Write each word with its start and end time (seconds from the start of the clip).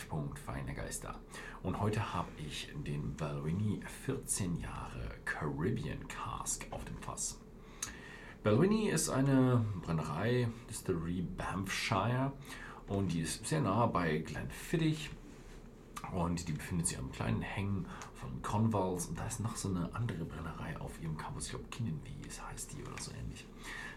Treffpunkt 0.00 0.38
Feine 0.38 0.74
Geister. 0.74 1.14
Und 1.62 1.78
heute 1.78 2.14
habe 2.14 2.30
ich 2.38 2.72
den 2.86 3.14
Balvenie 3.16 3.80
14 4.06 4.58
Jahre 4.58 5.10
Caribbean 5.26 6.08
Cask 6.08 6.66
auf 6.70 6.84
dem 6.86 6.96
Fass. 6.96 7.38
Balvenie 8.42 8.88
ist 8.88 9.10
eine 9.10 9.62
Brennerei, 9.82 10.48
Distillery 10.70 11.20
Banffshire 11.20 12.32
und 12.88 13.12
die 13.12 13.20
ist 13.20 13.46
sehr 13.46 13.60
nah 13.60 13.84
bei 13.86 14.18
Glenfiddich 14.18 15.10
und 16.12 16.48
die 16.48 16.52
befindet 16.52 16.86
sich 16.86 16.98
am 16.98 17.12
kleinen 17.12 17.42
Hängen 17.42 17.86
von 18.14 18.42
Convals 18.42 19.06
und 19.06 19.18
da 19.18 19.26
ist 19.26 19.40
noch 19.40 19.56
so 19.56 19.68
eine 19.68 19.94
andere 19.94 20.24
Brennerei 20.24 20.78
auf 20.80 21.00
ihrem 21.02 21.16
Campus, 21.16 21.46
ich 21.46 21.50
glaube 21.50 21.66
Kinnenwies 21.70 22.42
heißt 22.50 22.72
die 22.72 22.82
oder 22.82 23.00
so 23.00 23.12
ähnlich. 23.12 23.46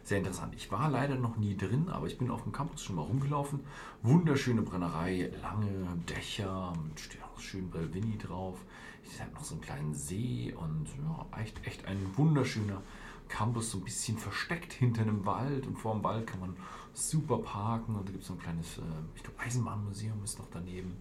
Sehr 0.03 0.17
interessant. 0.17 0.53
Ich 0.55 0.69
war 0.69 0.89
leider 0.89 1.15
noch 1.15 1.37
nie 1.37 1.55
drin, 1.55 1.87
aber 1.89 2.07
ich 2.07 2.17
bin 2.17 2.29
auf 2.29 2.43
dem 2.43 2.51
Campus 2.51 2.83
schon 2.83 2.97
mal 2.97 3.03
rumgelaufen. 3.03 3.61
Wunderschöne 4.01 4.61
Brennerei, 4.61 5.31
lange 5.41 5.97
Dächer, 6.09 6.73
steht 6.97 7.23
auch 7.23 7.39
schön 7.39 7.69
Belvini 7.69 8.17
drauf. 8.17 8.59
Ich 9.05 9.21
hat 9.21 9.33
noch 9.33 9.45
so 9.45 9.55
einen 9.55 9.61
kleinen 9.61 9.93
See 9.93 10.53
und 10.57 10.87
ja, 11.01 11.39
echt, 11.41 11.65
echt 11.65 11.85
ein 11.85 11.97
wunderschöner 12.17 12.81
Campus, 13.29 13.71
so 13.71 13.77
ein 13.77 13.83
bisschen 13.85 14.17
versteckt 14.17 14.73
hinter 14.73 15.03
einem 15.03 15.25
Wald 15.25 15.65
und 15.67 15.77
vor 15.77 15.93
dem 15.93 16.03
Wald 16.03 16.27
kann 16.27 16.41
man 16.41 16.55
super 16.93 17.37
parken 17.37 17.95
und 17.95 18.07
da 18.07 18.11
gibt 18.11 18.23
es 18.23 18.27
so 18.27 18.33
ein 18.33 18.39
kleines, 18.39 18.77
äh, 18.77 18.81
ich 19.15 19.23
glaube, 19.23 19.39
Eisenbahnmuseum 19.39 20.21
ist 20.23 20.37
noch 20.37 20.47
daneben. 20.51 20.97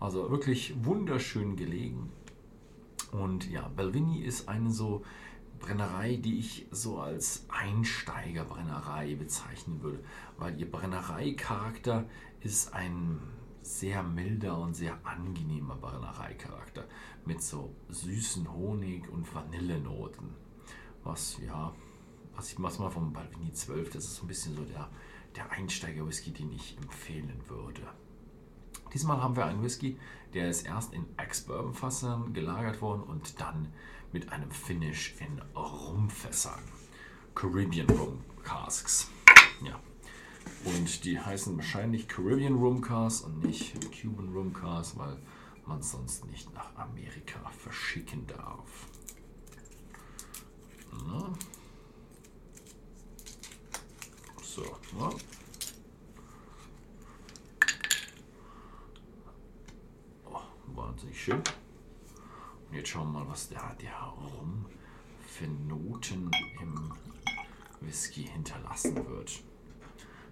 Also 0.00 0.30
wirklich 0.30 0.74
wunderschön 0.84 1.56
gelegen. 1.56 2.10
Und 3.10 3.50
ja, 3.50 3.68
Belvini 3.68 4.20
ist 4.20 4.48
eine 4.48 4.70
so 4.70 5.04
Brennerei, 5.58 6.16
die 6.16 6.38
ich 6.38 6.66
so 6.70 7.00
als 7.00 7.46
Einsteigerbrennerei 7.48 9.16
bezeichnen 9.16 9.82
würde, 9.82 10.04
weil 10.36 10.58
ihr 10.60 10.70
Brennereicharakter 10.70 12.04
ist 12.40 12.72
ein 12.74 13.18
sehr 13.62 14.02
milder 14.02 14.58
und 14.58 14.74
sehr 14.74 14.98
angenehmer 15.04 15.76
Brennereicharakter 15.76 16.84
mit 17.24 17.42
so 17.42 17.74
süßen 17.88 18.52
Honig 18.52 19.08
und 19.10 19.32
Vanillenoten. 19.34 20.28
Was 21.02 21.38
ja, 21.44 21.74
was 22.34 22.52
ich 22.52 22.62
was 22.62 22.78
mal 22.78 22.90
vom 22.90 23.12
Balvini 23.12 23.52
12, 23.52 23.90
das 23.90 24.04
ist 24.04 24.16
so 24.16 24.24
ein 24.24 24.28
bisschen 24.28 24.54
so 24.54 24.64
der, 24.64 24.88
der 25.34 25.50
Einsteiger-Whisky, 25.50 26.30
den 26.30 26.52
ich 26.52 26.76
empfehlen 26.78 27.40
würde. 27.48 27.82
Diesmal 28.94 29.22
haben 29.22 29.36
wir 29.36 29.44
einen 29.44 29.62
Whisky, 29.62 29.98
der 30.34 30.48
ist 30.48 30.66
erst 30.66 30.92
in 30.92 31.06
Ex-Bourbon-Fassern 31.16 32.32
gelagert 32.32 32.80
worden 32.80 33.02
und 33.02 33.40
dann 33.40 33.68
mit 34.12 34.32
einem 34.32 34.50
Finish 34.50 35.14
in 35.20 35.40
Rumfässern. 35.54 36.62
Caribbean 37.34 37.88
Rum 37.90 38.20
Casks. 38.42 39.10
Ja. 39.62 39.78
Und 40.64 41.04
die 41.04 41.20
heißen 41.20 41.56
wahrscheinlich 41.56 42.08
Caribbean 42.08 42.56
Rum 42.56 42.80
Casks 42.80 43.20
und 43.20 43.44
nicht 43.44 43.74
Cuban 43.92 44.32
Rum 44.34 44.52
Casks, 44.52 44.96
weil 44.98 45.18
man 45.66 45.82
sonst 45.82 46.24
nicht 46.26 46.52
nach 46.54 46.74
Amerika 46.76 47.38
verschicken 47.50 48.26
darf. 48.26 48.88
Na. 51.06 51.32
So, 54.42 54.64
na. 54.98 55.10
Oh, 60.26 60.40
wahnsinnig 60.98 61.22
schön. 61.22 61.42
Und 62.68 62.76
jetzt 62.76 62.88
schauen 62.88 63.12
wir 63.12 63.20
mal, 63.20 63.28
was 63.28 63.48
der, 63.48 63.76
der 63.80 63.96
Rum 64.00 64.66
für 65.28 65.46
Noten 65.46 66.28
im 66.60 66.92
Whisky 67.80 68.24
hinterlassen 68.24 68.96
wird. 69.06 69.44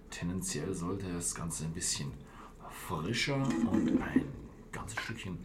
Tendenziell 0.09 0.73
sollte 0.73 1.13
das 1.13 1.33
Ganze 1.33 1.63
ein 1.63 1.71
bisschen 1.71 2.11
frischer 2.69 3.37
und 3.71 4.01
ein 4.01 4.25
ganzes 4.73 4.99
Stückchen 4.99 5.37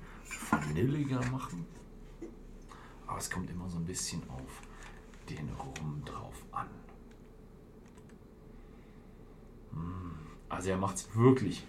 vanilliger 0.50 1.25
machen. 1.30 1.66
Aber 3.06 3.19
es 3.19 3.30
kommt 3.30 3.48
immer 3.48 3.69
so 3.70 3.78
ein 3.78 3.84
bisschen 3.84 4.28
auf 4.28 4.62
den 5.30 5.48
Rum 5.50 6.02
drauf 6.04 6.44
an. 6.50 6.69
Hm, 9.70 10.16
also 10.48 10.70
er 10.70 10.78
macht 10.78 10.96
es 10.96 11.14
wirklich 11.14 11.64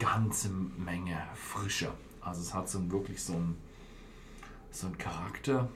ganze 0.00 0.48
Menge 0.50 1.16
frischer. 1.34 1.94
Also 2.20 2.42
es 2.42 2.54
hat 2.54 2.68
so 2.68 2.90
wirklich 2.90 3.22
so 3.22 3.34
ein 3.34 3.56
so 4.70 4.86
ein 4.86 4.98
Charakter. 4.98 5.68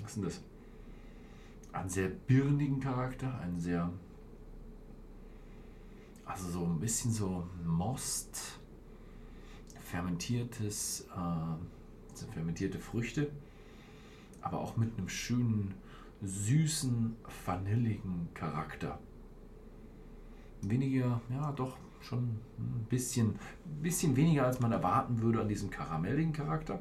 Was 0.00 0.10
ist 0.10 0.16
denn 0.16 0.24
das? 0.24 0.40
Einen 1.72 1.88
sehr 1.88 2.08
birnigen 2.08 2.80
Charakter, 2.80 3.38
einen 3.40 3.58
sehr. 3.58 3.90
Also 6.24 6.48
so 6.50 6.64
ein 6.64 6.80
bisschen 6.80 7.12
so 7.12 7.46
Most, 7.64 8.58
fermentiertes, 9.80 11.06
äh, 11.14 12.14
so 12.14 12.26
fermentierte 12.28 12.78
Früchte, 12.78 13.30
aber 14.40 14.60
auch 14.60 14.76
mit 14.76 14.96
einem 14.96 15.08
schönen, 15.08 15.74
süßen, 16.22 17.16
vanilligen 17.44 18.28
Charakter. 18.34 18.98
Weniger, 20.62 21.20
ja 21.30 21.52
doch, 21.52 21.76
schon 22.00 22.40
ein 22.58 22.86
bisschen, 22.88 23.38
bisschen 23.80 24.16
weniger 24.16 24.46
als 24.46 24.60
man 24.60 24.72
erwarten 24.72 25.20
würde 25.20 25.40
an 25.40 25.48
diesem 25.48 25.70
karamelligen 25.70 26.32
Charakter. 26.32 26.80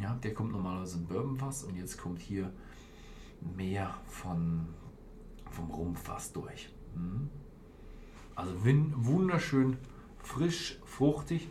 Ja, 0.00 0.14
der 0.22 0.34
kommt 0.34 0.52
normalerweise 0.52 0.98
im 0.98 1.06
Bourbonfass 1.06 1.64
und 1.64 1.76
jetzt 1.76 1.98
kommt 1.98 2.20
hier 2.20 2.52
mehr 3.56 3.94
von, 4.06 4.66
vom 5.50 5.70
Rumpfass 5.70 6.32
durch. 6.32 6.72
Mhm. 6.94 7.28
Also 8.36 8.54
wunderschön 8.64 9.76
frisch, 10.22 10.78
fruchtig 10.84 11.48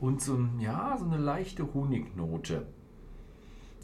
und 0.00 0.22
so, 0.22 0.34
ein, 0.34 0.60
ja, 0.60 0.96
so 0.98 1.04
eine 1.04 1.18
leichte 1.18 1.72
Honignote. 1.74 2.66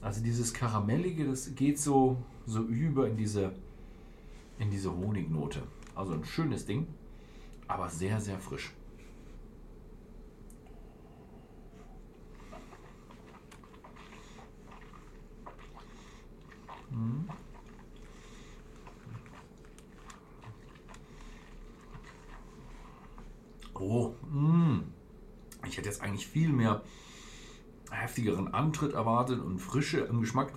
Also 0.01 0.23
dieses 0.23 0.53
Karamellige, 0.53 1.27
das 1.27 1.55
geht 1.55 1.79
so, 1.79 2.17
so 2.47 2.63
über 2.63 3.09
in 3.09 3.17
diese, 3.17 3.53
in 4.59 4.71
diese 4.71 4.95
Honignote. 4.95 5.63
Also 5.95 6.15
ein 6.15 6.25
schönes 6.25 6.65
Ding, 6.65 6.87
aber 7.69 7.89
sehr, 7.89 8.21
sehr 8.21 8.39
frisch. 8.39 8.73
Mhm. 16.91 17.29
Oh, 23.75 24.15
mh. 24.31 24.83
ich 25.67 25.77
hätte 25.77 25.89
jetzt 25.89 26.03
eigentlich 26.03 26.27
viel 26.27 26.51
mehr 26.51 26.83
heftigeren 27.91 28.55
Antritt 28.55 28.93
erwartet 28.93 29.41
und 29.41 29.59
Frische 29.59 30.01
im 30.01 30.21
Geschmack. 30.21 30.53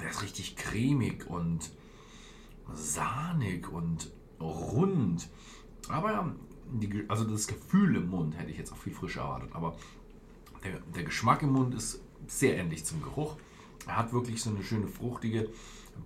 Der 0.00 0.10
ist 0.10 0.22
richtig 0.22 0.54
cremig 0.56 1.26
und 1.26 1.70
sahnig 2.72 3.70
und 3.72 4.12
rund. 4.40 5.28
Aber 5.88 6.34
die, 6.72 7.04
also 7.08 7.24
das 7.24 7.46
Gefühl 7.46 7.96
im 7.96 8.10
Mund 8.10 8.38
hätte 8.38 8.50
ich 8.50 8.58
jetzt 8.58 8.72
auch 8.72 8.76
viel 8.76 8.94
frischer 8.94 9.22
erwartet. 9.22 9.50
Aber 9.52 9.76
der, 10.64 10.80
der 10.94 11.04
Geschmack 11.04 11.42
im 11.42 11.52
Mund 11.52 11.74
ist 11.74 12.00
sehr 12.26 12.56
ähnlich 12.56 12.84
zum 12.84 13.02
Geruch. 13.02 13.36
Er 13.86 13.96
hat 13.96 14.12
wirklich 14.12 14.42
so 14.42 14.50
eine 14.50 14.62
schöne 14.62 14.88
fruchtige, 14.88 15.50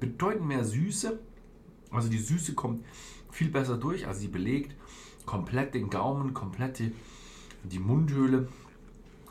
bedeutend 0.00 0.47
mehr 0.47 0.65
Süße. 0.65 1.19
Also 1.91 2.09
die 2.09 2.19
Süße 2.19 2.55
kommt 2.55 2.84
viel 3.31 3.49
besser 3.49 3.77
durch, 3.77 4.06
also 4.06 4.21
sie 4.21 4.28
belegt 4.28 4.75
komplett 5.27 5.75
den 5.75 5.91
Gaumen, 5.91 6.34
komplett 6.34 6.78
die, 6.78 6.93
die 7.62 7.78
Mundhöhle. 7.78 8.49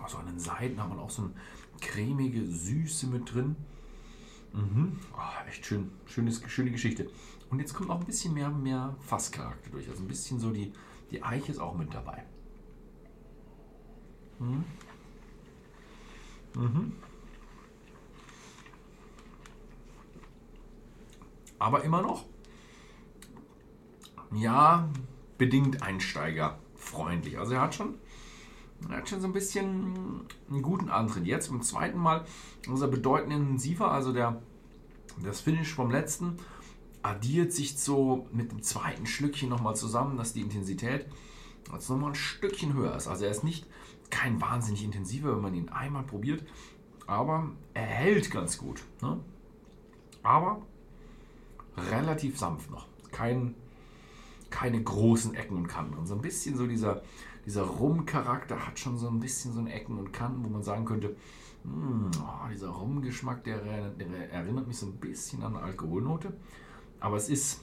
Also 0.02 0.18
an 0.18 0.28
den 0.28 0.40
Seiten 0.40 0.81
hat 0.81 0.90
man 0.90 1.00
auch 1.00 1.09
so 1.09 1.24
eine 1.24 1.31
cremige 1.81 2.46
Süße 2.46 3.08
mit 3.08 3.34
drin. 3.34 3.56
Mhm. 4.53 5.00
Oh, 5.13 5.47
echt 5.47 5.66
schön, 5.66 5.91
schönes, 6.05 6.41
schöne 6.47 6.72
Geschichte. 6.72 7.09
Und 7.49 7.59
jetzt 7.59 7.73
kommt 7.73 7.90
auch 7.90 7.99
ein 7.99 8.05
bisschen 8.05 8.34
mehr, 8.34 8.49
mehr 8.49 8.96
Fasscharakter 8.99 9.70
durch. 9.70 9.90
Also 9.90 10.03
ein 10.03 10.08
bisschen 10.08 10.40
so 10.40 10.52
die, 10.52 10.73
die 11.11 11.23
Eiche 11.23 11.52
ist 11.52 11.59
auch 11.59 11.76
mit 11.78 11.94
dabei. 11.94 12.23
Mhm. 14.40 14.64
Mhm. 16.55 16.94
aber 21.59 21.84
immer 21.84 22.02
noch, 22.02 22.26
ja, 24.34 24.90
bedingt 25.38 25.82
einsteigerfreundlich. 25.82 27.38
Also 27.40 27.53
er 27.53 27.61
hat 27.61 27.76
schon, 27.76 27.96
er 28.90 28.97
hat 28.97 29.09
schon 29.09 29.22
so 29.22 29.28
ein 29.28 29.34
bisschen 29.34 30.22
einen 30.50 30.62
guten 30.62 30.90
Antritt. 30.90 31.26
Jetzt 31.26 31.50
beim 31.50 31.62
zweiten 31.62 31.97
Mal 31.97 32.26
ist 32.72 32.82
er 32.82 32.88
bedeutend 32.88 33.34
intensiver, 33.34 33.91
also 33.91 34.14
der, 34.14 34.41
das 35.24 35.41
Finish 35.41 35.74
vom 35.74 35.91
letzten 35.91 36.38
addiert 37.02 37.53
sich 37.53 37.78
so 37.78 38.28
mit 38.32 38.52
dem 38.52 38.62
zweiten 38.62 39.06
Schlückchen 39.06 39.50
nochmal 39.50 39.76
zusammen, 39.76 40.18
dass 40.18 40.34
die 40.34 40.41
Intensität 40.41 41.08
jetzt 41.72 41.90
nochmal 41.90 42.12
ein 42.12 42.16
Stückchen 42.16 42.74
höher 42.74 42.96
ist. 42.96 43.08
Also 43.08 43.26
er 43.26 43.32
ist 43.32 43.44
nicht 43.44 43.66
kein 44.09 44.41
wahnsinnig 44.41 44.84
intensiver, 44.84 45.35
wenn 45.35 45.41
man 45.41 45.53
ihn 45.53 45.70
einmal 45.70 46.03
probiert, 46.03 46.44
aber 47.06 47.50
er 47.73 47.85
hält 47.85 48.32
ganz 48.32 48.58
gut. 48.58 48.84
Ne? 49.02 49.20
Aber 50.23 50.62
relativ 51.78 52.38
sanft 52.38 52.70
noch. 52.72 52.88
Kein, 53.12 53.56
keine 54.50 54.82
großen 54.82 55.34
Ecken 55.35 55.58
und 55.58 55.68
Kanten. 55.68 56.06
So 56.06 56.16
ein 56.16 56.22
bisschen 56.22 56.58
so 56.58 56.68
dieser, 56.68 57.02
dieser 57.47 57.64
Rum-Charakter 57.64 58.67
hat 58.67 58.78
schon 58.78 58.97
so 58.97 59.08
ein 59.08 59.22
bisschen 59.22 59.53
so 59.53 59.66
Ecken 59.66 59.97
und 59.97 60.11
Kanten, 60.11 60.44
wo 60.44 60.49
man 60.49 60.64
sagen 60.64 60.84
könnte, 60.84 61.16
hm, 61.64 62.11
oh, 62.22 62.49
dieser 62.52 62.67
Rumgeschmack, 62.67 63.46
der, 63.46 63.90
der, 63.91 64.34
erinnert 64.34 64.67
mich 64.67 64.78
so 64.78 64.88
ein 64.88 64.97
bisschen 64.97 65.41
an 65.44 65.55
eine 65.55 65.64
Alkoholnote. 65.64 66.34
Aber 66.99 67.16
es 67.16 67.29
ist, 67.29 67.61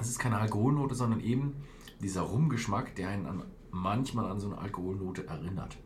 es 0.00 0.08
ist 0.08 0.18
keine 0.18 0.38
Alkoholnote, 0.38 0.96
sondern 0.96 1.20
eben 1.20 1.54
dieser 2.00 2.22
Rumgeschmack, 2.22 2.96
der 2.96 3.10
einen 3.10 3.26
an, 3.26 3.44
manchmal 3.70 4.28
an 4.28 4.40
so 4.40 4.48
eine 4.48 4.58
Alkoholnote 4.58 5.28
erinnert. 5.28 5.76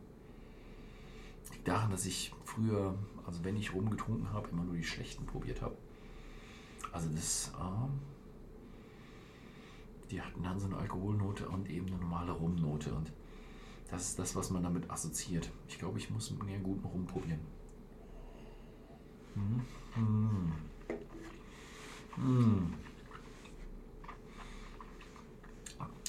Liegt 1.51 1.67
daran, 1.67 1.91
dass 1.91 2.07
ich 2.07 2.33
früher, 2.45 2.95
also 3.27 3.43
wenn 3.43 3.55
ich 3.57 3.75
Rum 3.75 3.91
getrunken 3.91 4.33
habe, 4.33 4.49
immer 4.49 4.63
nur 4.63 4.73
die 4.73 4.83
schlechten 4.83 5.27
probiert 5.27 5.61
habe. 5.61 5.77
Also 6.91 7.07
das, 7.09 7.51
äh, 7.59 7.89
die 10.09 10.19
hatten 10.19 10.41
dann 10.41 10.59
so 10.59 10.65
eine 10.65 10.77
Alkoholnote 10.77 11.47
und 11.47 11.69
eben 11.69 11.85
eine 11.85 11.97
normale 11.97 12.31
Rumnote. 12.31 12.91
Und 12.91 13.11
das 13.91 14.09
ist 14.09 14.19
das, 14.19 14.35
was 14.35 14.49
man 14.51 14.63
damit 14.63 14.89
assoziiert. 14.89 15.49
Ich 15.67 15.79
glaube, 15.79 15.97
ich 15.97 16.09
muss 16.09 16.31
mir 16.31 16.53
einen 16.53 16.63
guten 16.63 16.85
Rum 16.85 17.05
probieren. 17.05 17.39
Mm. 19.35 19.61
Mm. 22.21 22.73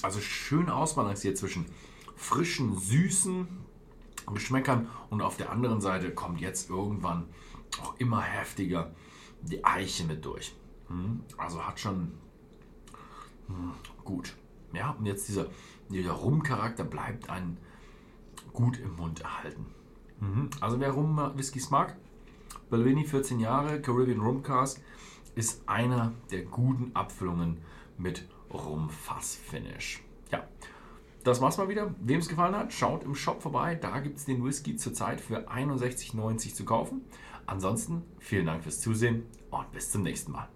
Also 0.01 0.19
schön 0.19 0.69
ausbalanciert 0.69 1.37
zwischen 1.37 1.65
frischen, 2.15 2.77
süßen 2.77 3.47
Geschmäckern 4.33 4.87
und 5.09 5.21
auf 5.21 5.37
der 5.37 5.51
anderen 5.51 5.81
Seite 5.81 6.13
kommt 6.13 6.39
jetzt 6.39 6.69
irgendwann 6.69 7.27
auch 7.81 7.95
immer 7.99 8.21
heftiger 8.21 8.93
die 9.41 9.63
Eiche 9.65 10.05
mit 10.05 10.23
durch. 10.23 10.55
Hm? 10.87 11.21
Also 11.37 11.65
hat 11.65 11.79
schon 11.79 12.11
hm, 13.47 13.71
gut. 14.03 14.35
Ja, 14.73 14.91
und 14.91 15.05
jetzt 15.05 15.27
dieser, 15.27 15.47
dieser 15.89 16.11
Rum-Charakter 16.11 16.83
bleibt 16.83 17.29
ein 17.29 17.57
gut 18.53 18.79
im 18.79 18.95
Mund 18.95 19.21
erhalten. 19.21 19.65
Mhm. 20.19 20.49
Also 20.59 20.79
wer 20.79 20.91
Rum-Whiskys 20.91 21.69
mag, 21.69 21.95
Balvenie 22.69 23.05
14 23.05 23.39
Jahre, 23.39 23.81
Caribbean 23.81 24.21
Rum 24.21 24.43
Cask, 24.43 24.81
ist 25.35 25.67
einer 25.67 26.13
der 26.31 26.43
guten 26.43 26.91
Abfüllungen 26.95 27.57
mit 27.97 28.27
Rum-Fass-Finish. 28.53 30.03
Ja, 30.31 30.47
das 31.23 31.41
war's 31.41 31.57
mal 31.57 31.69
wieder. 31.69 31.93
Wem 31.99 32.19
es 32.19 32.27
gefallen 32.27 32.55
hat, 32.55 32.73
schaut 32.73 33.03
im 33.03 33.15
Shop 33.15 33.41
vorbei. 33.41 33.75
Da 33.75 33.99
gibt 33.99 34.17
es 34.17 34.25
den 34.25 34.43
Whisky 34.43 34.75
zurzeit 34.75 35.21
für 35.21 35.49
61,90 35.49 36.53
zu 36.53 36.65
kaufen. 36.65 37.01
Ansonsten 37.45 38.03
vielen 38.19 38.45
Dank 38.45 38.63
fürs 38.63 38.81
Zusehen 38.81 39.23
und 39.49 39.71
bis 39.71 39.91
zum 39.91 40.03
nächsten 40.03 40.31
Mal. 40.31 40.47